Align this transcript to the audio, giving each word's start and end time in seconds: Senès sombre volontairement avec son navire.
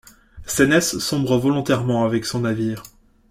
Senès 0.47 0.97
sombre 0.97 1.37
volontairement 1.37 2.03
avec 2.03 2.25
son 2.25 2.39
navire. 2.39 2.81